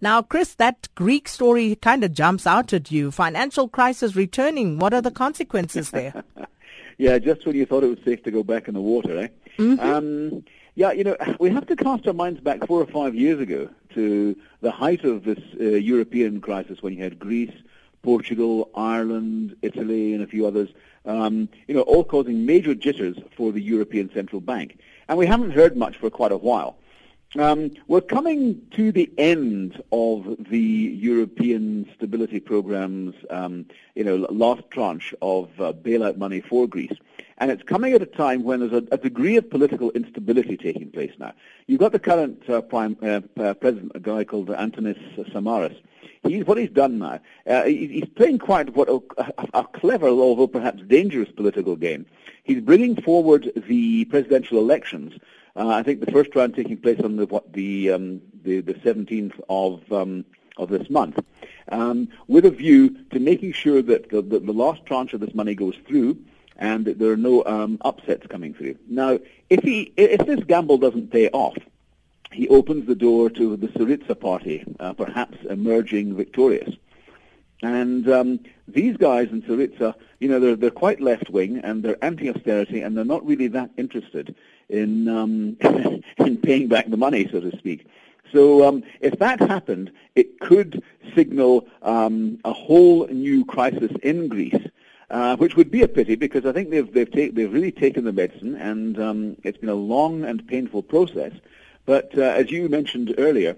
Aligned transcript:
Now, 0.00 0.22
Chris, 0.22 0.54
that 0.54 0.88
Greek 0.94 1.28
story 1.28 1.76
kind 1.76 2.04
of 2.04 2.12
jumps 2.12 2.46
out 2.46 2.72
at 2.72 2.90
you. 2.90 3.10
Financial 3.10 3.68
crisis 3.68 4.16
returning. 4.16 4.78
What 4.78 4.94
are 4.94 5.00
the 5.00 5.10
consequences 5.10 5.90
there? 5.90 6.24
yeah, 6.98 7.18
just 7.18 7.46
when 7.46 7.56
you 7.56 7.66
thought 7.66 7.84
it 7.84 7.88
was 7.88 7.98
safe 8.04 8.22
to 8.24 8.30
go 8.30 8.42
back 8.42 8.68
in 8.68 8.74
the 8.74 8.80
water, 8.80 9.18
eh? 9.18 9.28
Mm-hmm. 9.58 9.80
Um, 9.80 10.44
yeah, 10.74 10.92
you 10.92 11.04
know, 11.04 11.16
we 11.38 11.50
have 11.50 11.66
to 11.66 11.76
cast 11.76 12.06
our 12.06 12.12
minds 12.12 12.40
back 12.40 12.66
four 12.66 12.80
or 12.80 12.86
five 12.86 13.14
years 13.14 13.40
ago 13.40 13.68
to 13.94 14.36
the 14.60 14.70
height 14.70 15.04
of 15.04 15.24
this 15.24 15.38
uh, 15.60 15.64
European 15.64 16.40
crisis 16.40 16.82
when 16.82 16.92
you 16.94 17.02
had 17.02 17.18
Greece, 17.18 17.54
Portugal, 18.02 18.70
Ireland, 18.74 19.56
Italy, 19.62 20.12
and 20.14 20.22
a 20.22 20.26
few 20.26 20.46
others, 20.46 20.68
um, 21.06 21.48
you 21.68 21.74
know, 21.74 21.82
all 21.82 22.04
causing 22.04 22.44
major 22.44 22.74
jitters 22.74 23.16
for 23.36 23.52
the 23.52 23.60
European 23.60 24.12
Central 24.12 24.40
Bank. 24.40 24.78
And 25.08 25.16
we 25.16 25.26
haven't 25.26 25.52
heard 25.52 25.76
much 25.76 25.96
for 25.96 26.10
quite 26.10 26.32
a 26.32 26.36
while. 26.36 26.76
Um, 27.36 27.72
we're 27.88 28.00
coming 28.00 28.62
to 28.72 28.92
the 28.92 29.10
end 29.18 29.82
of 29.90 30.36
the 30.38 30.58
European 30.58 31.90
Stability 31.96 32.38
Programme's, 32.38 33.16
um, 33.28 33.66
you 33.96 34.04
know, 34.04 34.16
last 34.30 34.62
tranche 34.70 35.12
of 35.20 35.48
uh, 35.60 35.72
bailout 35.72 36.16
money 36.16 36.40
for 36.40 36.68
Greece. 36.68 36.96
And 37.38 37.50
it's 37.50 37.64
coming 37.64 37.92
at 37.92 38.02
a 38.02 38.06
time 38.06 38.44
when 38.44 38.60
there's 38.60 38.72
a, 38.72 38.86
a, 38.92 38.98
degree 38.98 39.36
of 39.36 39.50
political 39.50 39.90
instability 39.90 40.56
taking 40.56 40.92
place 40.92 41.10
now. 41.18 41.32
You've 41.66 41.80
got 41.80 41.90
the 41.90 41.98
current 41.98 42.48
uh, 42.48 42.60
prime 42.60 42.96
uh, 43.02 43.22
uh 43.36 43.54
president, 43.54 43.90
a 43.96 44.00
guy 44.00 44.22
called 44.22 44.48
Antonis 44.48 45.00
Samaras. 45.32 45.76
He's, 46.22 46.44
what 46.44 46.56
he's 46.56 46.70
done 46.70 47.00
now, 47.00 47.18
uh, 47.48 47.64
he's 47.64 48.08
playing 48.14 48.38
quite 48.38 48.74
what 48.76 48.88
a, 48.88 49.00
a, 49.52 49.64
clever, 49.64 50.06
although 50.06 50.46
perhaps 50.46 50.82
dangerous 50.86 51.30
political 51.32 51.74
game. 51.74 52.06
He's 52.44 52.60
bringing 52.60 52.94
forward 53.02 53.50
the 53.56 54.04
presidential 54.04 54.58
elections 54.58 55.14
uh, 55.56 55.68
I 55.68 55.82
think 55.82 56.00
the 56.00 56.10
first 56.10 56.34
round 56.34 56.54
taking 56.54 56.76
place 56.76 57.00
on 57.00 57.16
the 57.16 57.26
what 57.26 57.52
the 57.52 57.92
um, 57.92 58.20
the, 58.42 58.60
the 58.60 58.74
17th 58.74 59.40
of 59.48 59.92
um, 59.92 60.24
of 60.56 60.68
this 60.68 60.88
month, 60.90 61.18
um, 61.70 62.08
with 62.28 62.44
a 62.44 62.50
view 62.50 62.96
to 63.10 63.18
making 63.18 63.52
sure 63.52 63.82
that 63.82 64.10
the, 64.10 64.22
the, 64.22 64.38
the, 64.38 64.52
last 64.52 64.84
tranche 64.86 65.12
of 65.12 65.20
this 65.20 65.34
money 65.34 65.54
goes 65.54 65.74
through 65.86 66.16
and 66.56 66.84
that 66.84 66.98
there 66.98 67.10
are 67.10 67.16
no 67.16 67.44
um, 67.44 67.78
upsets 67.80 68.26
coming 68.28 68.54
through. 68.54 68.76
Now, 68.88 69.18
if 69.50 69.62
he 69.62 69.92
if 69.96 70.24
this 70.26 70.44
gamble 70.44 70.78
doesn't 70.78 71.10
pay 71.10 71.28
off, 71.30 71.56
he 72.32 72.48
opens 72.48 72.86
the 72.86 72.94
door 72.94 73.30
to 73.30 73.56
the 73.56 73.68
Syriza 73.68 74.18
party 74.18 74.64
uh, 74.80 74.92
perhaps 74.92 75.38
emerging 75.48 76.16
victorious. 76.16 76.74
And 77.62 78.08
um, 78.10 78.40
these 78.68 78.96
guys 78.96 79.28
in 79.30 79.42
Syriza, 79.42 79.94
you 80.18 80.28
know, 80.28 80.38
they're, 80.38 80.56
they're 80.56 80.70
quite 80.70 81.00
left-wing 81.00 81.58
and 81.58 81.82
they're 81.82 82.02
anti-austerity 82.04 82.82
and 82.82 82.96
they're 82.96 83.04
not 83.04 83.24
really 83.24 83.46
that 83.48 83.70
interested 83.78 84.34
in, 84.68 85.08
um, 85.08 85.56
in 86.18 86.36
paying 86.38 86.68
back 86.68 86.88
the 86.88 86.96
money, 86.96 87.28
so 87.30 87.40
to 87.40 87.56
speak. 87.58 87.86
So 88.32 88.66
um, 88.66 88.82
if 89.00 89.18
that 89.20 89.40
happened, 89.40 89.92
it 90.16 90.40
could 90.40 90.82
signal 91.14 91.68
um, 91.82 92.38
a 92.44 92.52
whole 92.52 93.06
new 93.06 93.44
crisis 93.44 93.92
in 94.02 94.28
Greece, 94.28 94.66
uh, 95.10 95.36
which 95.36 95.56
would 95.56 95.70
be 95.70 95.82
a 95.82 95.88
pity 95.88 96.16
because 96.16 96.44
I 96.44 96.52
think 96.52 96.70
they've 96.70 96.92
they've, 96.92 97.10
take, 97.10 97.34
they've 97.36 97.52
really 97.52 97.70
taken 97.70 98.04
the 98.04 98.12
medicine, 98.12 98.56
and 98.56 99.00
um, 99.00 99.36
it's 99.44 99.58
been 99.58 99.68
a 99.68 99.74
long 99.74 100.24
and 100.24 100.46
painful 100.48 100.82
process. 100.82 101.32
But 101.86 102.16
uh, 102.18 102.22
as 102.22 102.50
you 102.50 102.68
mentioned 102.68 103.14
earlier, 103.18 103.56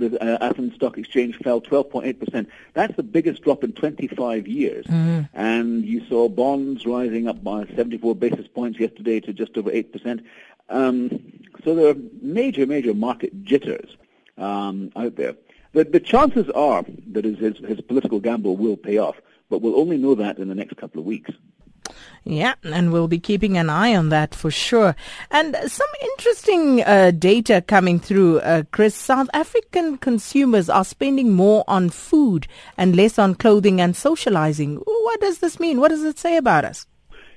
the 0.00 0.22
uh, 0.22 0.48
Athens 0.48 0.74
Stock 0.74 0.98
Exchange 0.98 1.36
fell 1.36 1.60
12.8%. 1.60 2.46
That's 2.74 2.96
the 2.96 3.02
biggest 3.02 3.42
drop 3.42 3.62
in 3.62 3.72
25 3.72 4.48
years. 4.48 4.86
Mm-hmm. 4.86 5.22
And 5.34 5.84
you 5.84 6.04
saw 6.06 6.28
bonds 6.28 6.86
rising 6.86 7.28
up 7.28 7.42
by 7.44 7.66
74 7.76 8.16
basis 8.16 8.48
points 8.48 8.80
yesterday 8.80 9.20
to 9.20 9.32
just 9.32 9.56
over 9.56 9.70
8%. 9.70 10.24
Um, 10.68 11.10
so 11.64 11.74
there 11.74 11.88
are 11.88 11.96
major, 12.22 12.66
major 12.66 12.94
market 12.94 13.44
jitters 13.44 13.96
um, 14.38 14.90
out 14.96 15.16
there. 15.16 15.36
The, 15.72 15.84
the 15.84 16.00
chances 16.00 16.48
are 16.50 16.84
that 17.12 17.24
his, 17.24 17.38
his 17.38 17.80
political 17.82 18.20
gamble 18.20 18.56
will 18.56 18.76
pay 18.76 18.98
off, 18.98 19.16
but 19.48 19.62
we'll 19.62 19.78
only 19.78 19.98
know 19.98 20.14
that 20.16 20.38
in 20.38 20.48
the 20.48 20.54
next 20.54 20.76
couple 20.76 21.00
of 21.00 21.06
weeks. 21.06 21.30
Yeah, 22.24 22.54
and 22.62 22.92
we'll 22.92 23.08
be 23.08 23.18
keeping 23.18 23.56
an 23.56 23.70
eye 23.70 23.94
on 23.96 24.10
that 24.10 24.34
for 24.34 24.50
sure. 24.50 24.94
And 25.30 25.56
some 25.66 25.88
interesting 26.02 26.82
uh, 26.84 27.12
data 27.12 27.64
coming 27.66 27.98
through, 27.98 28.40
uh, 28.40 28.64
Chris. 28.72 28.94
South 28.94 29.30
African 29.32 29.96
consumers 29.96 30.68
are 30.68 30.84
spending 30.84 31.32
more 31.32 31.64
on 31.66 31.88
food 31.88 32.46
and 32.76 32.94
less 32.94 33.18
on 33.18 33.34
clothing 33.34 33.80
and 33.80 33.96
socializing. 33.96 34.76
What 34.76 35.20
does 35.20 35.38
this 35.38 35.58
mean? 35.58 35.80
What 35.80 35.88
does 35.88 36.04
it 36.04 36.18
say 36.18 36.36
about 36.36 36.64
us? 36.64 36.86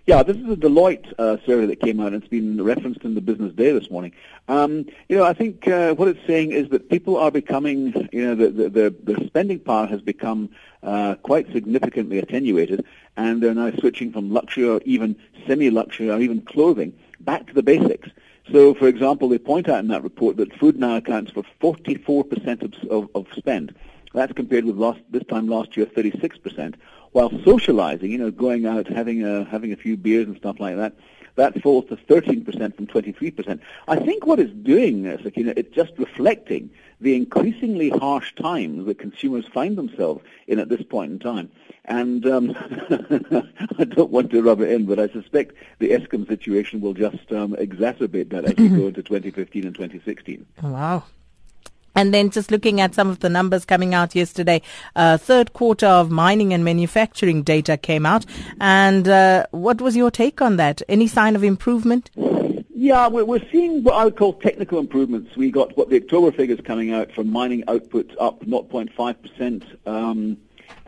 Yeah, 0.05 0.21
this 0.21 0.35
is 0.35 0.43
a 0.43 0.57
Deloitte 0.57 1.13
uh, 1.17 1.37
survey 1.45 1.65
that 1.67 1.79
came 1.79 2.01
out, 2.01 2.07
and 2.07 2.17
it's 2.17 2.27
been 2.27 2.61
referenced 2.61 3.05
in 3.05 3.15
the 3.15 3.21
Business 3.21 3.53
Day 3.53 3.71
this 3.71 3.89
morning. 3.89 4.11
Um, 4.49 4.85
you 5.07 5.15
know, 5.15 5.23
I 5.23 5.31
think 5.31 5.65
uh, 5.65 5.93
what 5.93 6.09
it's 6.09 6.19
saying 6.27 6.51
is 6.51 6.67
that 6.71 6.89
people 6.89 7.15
are 7.15 7.31
becoming, 7.31 8.09
you 8.11 8.25
know, 8.25 8.35
the, 8.35 8.49
the, 8.49 8.69
the, 8.69 8.95
the 9.01 9.25
spending 9.27 9.59
power 9.59 9.87
has 9.87 10.01
become 10.01 10.49
uh, 10.83 11.15
quite 11.23 11.49
significantly 11.53 12.19
attenuated, 12.19 12.85
and 13.15 13.41
they're 13.41 13.53
now 13.53 13.71
switching 13.79 14.11
from 14.11 14.29
luxury 14.29 14.67
or 14.67 14.81
even 14.83 15.15
semi-luxury 15.47 16.09
or 16.09 16.19
even 16.19 16.41
clothing 16.41 16.91
back 17.21 17.47
to 17.47 17.53
the 17.53 17.63
basics. 17.63 18.09
So, 18.51 18.73
for 18.73 18.89
example, 18.89 19.29
they 19.29 19.37
point 19.37 19.69
out 19.69 19.79
in 19.79 19.87
that 19.87 20.03
report 20.03 20.35
that 20.35 20.53
food 20.59 20.77
now 20.77 20.97
accounts 20.97 21.31
for 21.31 21.43
44% 21.61 22.61
of, 22.61 22.89
of, 22.89 23.09
of 23.15 23.27
spend. 23.37 23.73
That's 24.13 24.33
compared 24.33 24.65
with 24.65 24.75
last, 24.75 24.99
this 25.09 25.23
time 25.29 25.47
last 25.47 25.77
year, 25.77 25.85
36%. 25.85 26.75
While 27.13 27.31
socializing, 27.43 28.11
you 28.11 28.17
know, 28.17 28.31
going 28.31 28.65
out, 28.65 28.87
having 28.87 29.23
a, 29.23 29.45
having 29.45 29.71
a 29.71 29.77
few 29.77 29.97
beers 29.97 30.27
and 30.27 30.35
stuff 30.37 30.59
like 30.59 30.75
that, 30.75 30.93
that 31.35 31.61
falls 31.61 31.85
to 31.89 31.95
13% 31.95 32.75
from 32.75 32.87
23%. 32.87 33.59
I 33.87 33.95
think 33.97 34.25
what 34.25 34.39
it's 34.39 34.53
doing, 34.53 35.07
uh, 35.07 35.17
Sakina, 35.23 35.53
it's 35.55 35.73
just 35.73 35.93
reflecting 35.97 36.69
the 37.01 37.15
increasingly 37.15 37.89
harsh 37.89 38.33
times 38.35 38.85
that 38.85 38.99
consumers 38.99 39.45
find 39.47 39.77
themselves 39.77 40.23
in 40.47 40.59
at 40.59 40.69
this 40.69 40.83
point 40.83 41.11
in 41.11 41.19
time. 41.19 41.51
And 41.85 42.25
um, 42.25 42.51
I 43.79 43.83
don't 43.83 44.11
want 44.11 44.31
to 44.31 44.41
rub 44.41 44.61
it 44.61 44.71
in, 44.71 44.85
but 44.85 44.99
I 44.99 45.07
suspect 45.09 45.55
the 45.79 45.89
Eskom 45.89 46.27
situation 46.27 46.81
will 46.81 46.93
just 46.93 47.31
um, 47.31 47.55
exacerbate 47.55 48.29
that 48.29 48.45
as 48.45 48.55
we 48.55 48.69
go 48.69 48.87
into 48.87 49.03
2015 49.03 49.65
and 49.65 49.75
2016. 49.75 50.45
Wow. 50.61 51.03
And 51.95 52.13
then 52.13 52.29
just 52.29 52.51
looking 52.51 52.81
at 52.81 52.95
some 52.95 53.09
of 53.09 53.19
the 53.19 53.29
numbers 53.29 53.65
coming 53.65 53.93
out 53.93 54.15
yesterday, 54.15 54.61
uh, 54.95 55.17
third 55.17 55.53
quarter 55.53 55.87
of 55.87 56.09
mining 56.09 56.53
and 56.53 56.63
manufacturing 56.65 57.43
data 57.43 57.77
came 57.77 58.05
out. 58.05 58.25
And 58.59 59.07
uh, 59.07 59.45
what 59.51 59.81
was 59.81 59.95
your 59.95 60.11
take 60.11 60.41
on 60.41 60.57
that? 60.57 60.81
Any 60.89 61.07
sign 61.07 61.35
of 61.35 61.43
improvement? 61.43 62.09
Yeah, 62.75 63.07
we're 63.07 63.47
seeing 63.51 63.83
what 63.83 63.93
I 63.93 64.05
would 64.05 64.17
call 64.17 64.33
technical 64.33 64.79
improvements. 64.79 65.37
We 65.37 65.51
got 65.51 65.77
what 65.77 65.89
the 65.89 65.95
October 65.95 66.31
figures 66.31 66.59
coming 66.61 66.91
out 66.91 67.11
from 67.11 67.31
mining 67.31 67.63
output 67.67 68.13
up 68.19 68.41
0.5%. 68.41 69.87
Um, 69.87 70.37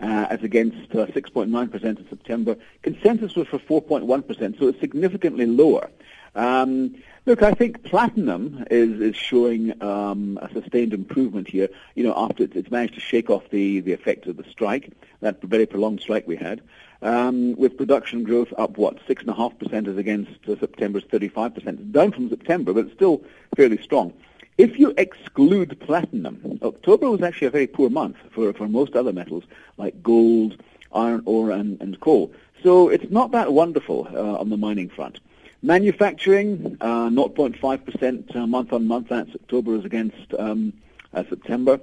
uh, 0.02 0.28
as 0.30 0.44
against 0.44 0.94
uh, 0.96 1.06
6.9% 1.08 1.84
in 1.84 2.10
September. 2.10 2.58
Consensus 2.82 3.36
was 3.36 3.48
for 3.48 3.60
4.1%, 3.60 4.60
so 4.60 4.68
it's 4.68 4.80
significantly 4.80 5.46
lower. 5.46 5.90
Um, 6.36 6.96
look, 7.26 7.42
I 7.42 7.54
think 7.54 7.84
platinum 7.84 8.66
is, 8.70 9.00
is 9.00 9.16
showing 9.16 9.82
um, 9.82 10.38
a 10.42 10.52
sustained 10.52 10.94
improvement 10.94 11.48
here. 11.48 11.70
You 11.96 12.04
know, 12.04 12.14
after 12.16 12.44
it's 12.44 12.72
managed 12.72 12.96
to 12.96 13.00
shake 13.00 13.30
off 13.30 13.50
the, 13.50 13.80
the 13.80 13.94
effect 13.94 14.28
of 14.28 14.38
the 14.38 14.44
strike, 14.44 14.92
that 15.22 15.42
very 15.42 15.66
prolonged 15.66 16.02
strike 16.02 16.28
we 16.28 16.36
had, 16.36 16.62
um, 17.02 17.56
with 17.56 17.78
production 17.78 18.24
growth 18.24 18.54
up 18.58 18.78
what 18.78 19.00
six 19.08 19.22
and 19.22 19.30
a 19.30 19.34
half 19.34 19.58
percent 19.58 19.88
as 19.88 19.98
against 19.98 20.32
September's 20.46 21.06
35 21.06 21.56
percent, 21.56 21.92
down 21.92 22.12
from 22.12 22.30
September, 22.30 22.74
but 22.74 22.86
it's 22.86 22.94
still 22.94 23.24
fairly 23.56 23.82
strong. 23.82 24.14
If 24.58 24.80
you 24.80 24.94
exclude 24.98 25.78
platinum, 25.82 26.60
October 26.64 27.10
was 27.10 27.22
actually 27.22 27.48
a 27.48 27.52
very 27.52 27.68
poor 27.68 27.90
month 27.90 28.16
for, 28.32 28.54
for 28.54 28.68
most 28.70 28.96
other 28.96 29.12
metals 29.12 29.44
like 29.78 30.02
gold, 30.02 30.62
iron 30.94 31.22
ore, 31.26 31.52
and, 31.52 31.80
and 31.82 32.00
coal. 32.00 32.32
So 32.64 32.88
it's 32.88 33.12
not 33.12 33.32
that 33.32 33.52
wonderful 33.52 34.08
uh, 34.14 34.40
on 34.40 34.50
the 34.50 34.58
mining 34.58 34.90
front. 34.90 35.20
Manufacturing, 35.66 36.78
uh, 36.80 37.10
0.5% 37.10 38.36
uh, 38.36 38.46
month 38.46 38.72
on 38.72 38.86
month. 38.86 39.08
That's 39.10 39.34
October 39.34 39.76
as 39.76 39.84
against 39.84 40.32
um, 40.38 40.74
uh, 41.12 41.24
September. 41.28 41.80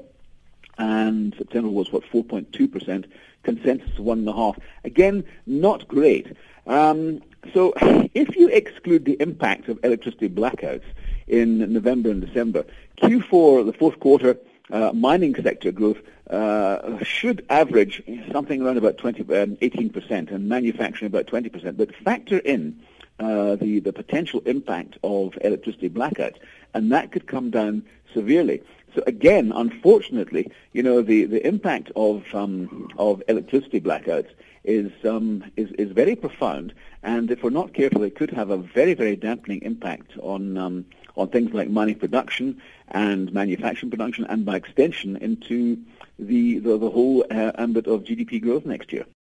And 0.78 1.34
September 1.36 1.68
was, 1.68 1.90
what, 1.90 2.04
4.2%. 2.04 3.06
Consensus 3.42 3.90
1.5. 3.98 4.60
Again, 4.84 5.24
not 5.46 5.88
great. 5.88 6.28
Um, 6.68 7.22
so 7.52 7.74
if 8.14 8.36
you 8.36 8.48
exclude 8.50 9.04
the 9.04 9.20
impact 9.20 9.68
of 9.68 9.80
electricity 9.82 10.28
blackouts 10.28 10.84
in 11.26 11.72
November 11.72 12.10
and 12.12 12.24
December, 12.24 12.64
Q4, 12.98 13.66
the 13.66 13.72
fourth 13.72 13.98
quarter, 13.98 14.38
uh, 14.70 14.92
mining 14.92 15.34
sector 15.34 15.72
growth 15.72 15.98
uh, 16.30 17.02
should 17.02 17.44
average 17.50 18.00
something 18.30 18.62
around 18.62 18.76
about 18.76 18.96
20, 18.98 19.22
um, 19.22 19.56
18%, 19.56 20.30
and 20.30 20.48
manufacturing 20.48 21.08
about 21.08 21.26
20%. 21.26 21.76
But 21.76 21.92
factor 21.96 22.38
in 22.38 22.80
uh, 23.22 23.56
the, 23.56 23.78
the 23.78 23.92
potential 23.92 24.40
impact 24.46 24.98
of 25.02 25.34
electricity 25.40 25.88
blackouts, 25.88 26.36
and 26.74 26.90
that 26.92 27.12
could 27.12 27.26
come 27.26 27.50
down 27.50 27.84
severely. 28.12 28.62
So 28.94 29.02
again, 29.06 29.52
unfortunately, 29.54 30.50
you 30.72 30.82
know, 30.82 31.00
the, 31.02 31.24
the 31.24 31.46
impact 31.46 31.90
of, 31.96 32.24
um, 32.34 32.88
of 32.98 33.22
electricity 33.28 33.80
blackouts 33.80 34.28
is, 34.64 34.92
um, 35.04 35.44
is, 35.56 35.70
is 35.72 35.92
very 35.92 36.14
profound, 36.14 36.74
and 37.02 37.30
if 37.30 37.42
we're 37.42 37.50
not 37.50 37.74
careful, 37.74 38.02
it 38.02 38.16
could 38.16 38.30
have 38.30 38.50
a 38.50 38.58
very, 38.58 38.94
very 38.94 39.16
dampening 39.16 39.62
impact 39.62 40.12
on, 40.18 40.58
um, 40.58 40.84
on 41.16 41.28
things 41.28 41.52
like 41.52 41.70
mining 41.70 41.98
production 41.98 42.60
and 42.88 43.32
manufacturing 43.32 43.90
production, 43.90 44.24
and 44.26 44.44
by 44.44 44.56
extension 44.56 45.16
into 45.16 45.78
the, 46.18 46.58
the, 46.58 46.76
the 46.76 46.90
whole 46.90 47.24
uh, 47.30 47.52
ambit 47.56 47.86
of 47.86 48.04
GDP 48.04 48.42
growth 48.42 48.66
next 48.66 48.92
year. 48.92 49.06